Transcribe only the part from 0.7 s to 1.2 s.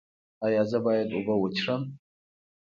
زه باید